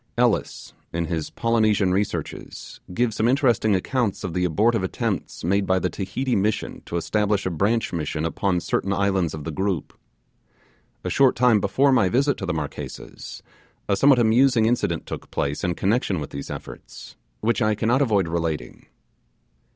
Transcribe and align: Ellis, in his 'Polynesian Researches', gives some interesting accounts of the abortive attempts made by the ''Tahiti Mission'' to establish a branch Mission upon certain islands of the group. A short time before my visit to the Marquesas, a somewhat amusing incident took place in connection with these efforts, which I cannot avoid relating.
Ellis, 0.17 0.73
in 0.91 1.05
his 1.05 1.29
'Polynesian 1.29 1.91
Researches', 1.93 2.79
gives 2.91 3.15
some 3.15 3.27
interesting 3.27 3.75
accounts 3.75 4.23
of 4.23 4.33
the 4.33 4.45
abortive 4.45 4.81
attempts 4.81 5.43
made 5.43 5.67
by 5.67 5.77
the 5.77 5.91
''Tahiti 5.91 6.35
Mission'' 6.35 6.81
to 6.87 6.97
establish 6.97 7.45
a 7.45 7.51
branch 7.51 7.93
Mission 7.93 8.25
upon 8.25 8.61
certain 8.61 8.93
islands 8.93 9.35
of 9.35 9.43
the 9.43 9.51
group. 9.51 9.93
A 11.03 11.11
short 11.11 11.35
time 11.35 11.59
before 11.59 11.91
my 11.91 12.09
visit 12.09 12.35
to 12.37 12.47
the 12.47 12.51
Marquesas, 12.53 13.43
a 13.87 13.95
somewhat 13.95 14.17
amusing 14.17 14.65
incident 14.65 15.05
took 15.05 15.29
place 15.29 15.63
in 15.63 15.75
connection 15.75 16.19
with 16.19 16.31
these 16.31 16.49
efforts, 16.49 17.15
which 17.41 17.61
I 17.61 17.75
cannot 17.75 18.01
avoid 18.01 18.27
relating. 18.27 18.87